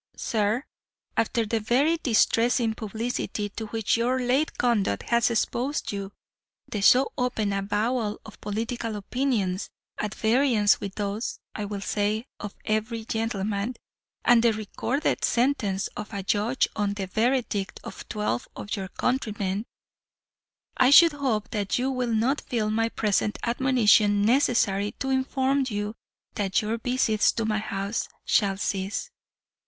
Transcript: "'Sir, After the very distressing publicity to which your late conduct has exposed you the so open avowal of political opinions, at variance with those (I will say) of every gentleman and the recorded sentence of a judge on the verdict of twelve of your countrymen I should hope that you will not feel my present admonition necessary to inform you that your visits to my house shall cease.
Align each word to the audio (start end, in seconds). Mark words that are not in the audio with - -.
"'Sir, 0.15 0.63
After 1.15 1.45
the 1.45 1.59
very 1.59 1.97
distressing 1.97 2.73
publicity 2.73 3.49
to 3.49 3.67
which 3.67 3.97
your 3.97 4.19
late 4.19 4.57
conduct 4.57 5.03
has 5.09 5.29
exposed 5.29 5.91
you 5.91 6.11
the 6.67 6.81
so 6.81 7.13
open 7.19 7.53
avowal 7.53 8.19
of 8.25 8.41
political 8.41 8.95
opinions, 8.95 9.69
at 9.99 10.15
variance 10.15 10.81
with 10.81 10.95
those 10.95 11.37
(I 11.53 11.65
will 11.65 11.81
say) 11.81 12.25
of 12.39 12.55
every 12.65 13.05
gentleman 13.05 13.75
and 14.25 14.41
the 14.43 14.53
recorded 14.53 15.23
sentence 15.23 15.85
of 15.95 16.11
a 16.15 16.23
judge 16.23 16.67
on 16.75 16.95
the 16.95 17.05
verdict 17.05 17.79
of 17.83 18.09
twelve 18.09 18.47
of 18.55 18.75
your 18.75 18.87
countrymen 18.87 19.67
I 20.77 20.89
should 20.89 21.13
hope 21.13 21.51
that 21.51 21.77
you 21.77 21.91
will 21.91 22.11
not 22.15 22.41
feel 22.41 22.71
my 22.71 22.89
present 22.89 23.37
admonition 23.43 24.23
necessary 24.23 24.93
to 24.93 25.11
inform 25.11 25.65
you 25.69 25.93
that 26.33 26.59
your 26.63 26.79
visits 26.79 27.31
to 27.33 27.45
my 27.45 27.59
house 27.59 28.09
shall 28.25 28.57
cease. 28.57 29.11